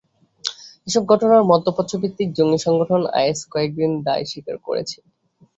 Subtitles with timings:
[0.87, 4.97] এসব ঘটনায় মধ্যপ্রাচ্য ভিত্তিক জঙ্গি সংগঠন আইএস কয়েকটির দায় স্বীকার করেছে।